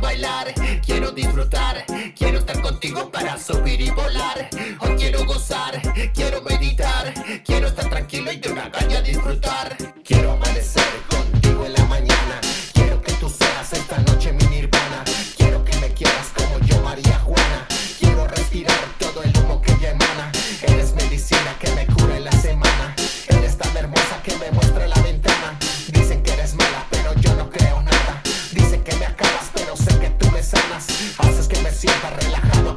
[0.00, 1.84] quiero bailar, quiero disfrutar,
[2.16, 4.48] quiero estar contigo para subir y volar.
[4.80, 5.80] Hoy quiero gozar,
[6.14, 7.12] quiero meditar,
[7.44, 9.89] quiero estar tranquilo y de una caña disfrutar.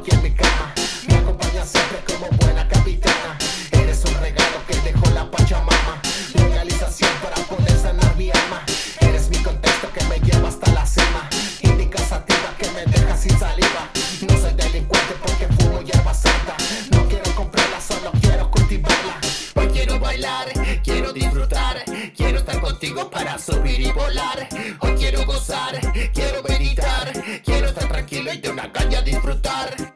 [0.04, 0.74] Aquí en mi cama,
[1.08, 3.38] me acompañas siempre como buena capitana,
[3.70, 6.00] eres un regalo que dejó la Pachamama,
[6.34, 8.62] legalización para poder sanar mi alma,
[9.00, 11.28] eres mi contexto que me lleva hasta la cima,
[11.62, 13.88] indica sativa que me deja sin saliva,
[14.28, 16.54] no soy delincuente porque fumo hierba santa,
[16.90, 19.18] no quiero comprarla, solo quiero cultivarla,
[19.54, 20.48] hoy quiero bailar,
[20.82, 21.82] quiero disfrutar,
[22.14, 24.48] quiero estar contigo para subir y volar,
[24.80, 25.80] hoy quiero gozar,
[26.12, 27.10] quiero meditar,
[27.42, 29.93] quiero estar tranquilo y de una caña disfrutar.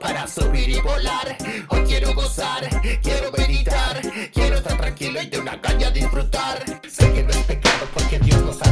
[0.00, 1.36] Para subir y volar.
[1.68, 2.66] Hoy quiero gozar,
[3.02, 4.00] quiero meditar,
[4.32, 6.64] quiero estar tranquilo y de una caña disfrutar.
[6.88, 8.67] Sé que no es pecado porque Dios nos ha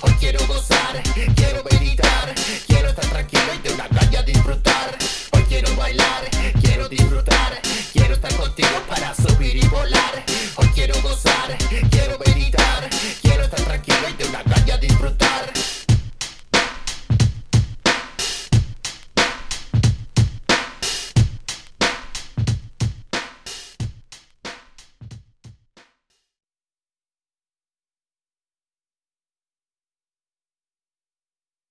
[0.00, 1.02] hoy quiero gozar,
[1.36, 2.34] quiero meditar,
[2.66, 4.96] quiero estar tranquilo y de una calle a disfrutar.
[5.32, 6.24] Hoy quiero bailar,
[6.60, 7.60] quiero disfrutar,
[7.92, 10.24] quiero estar contigo para subir y volar.
[10.56, 11.56] Hoy quiero gozar,
[11.90, 12.88] quiero meditar,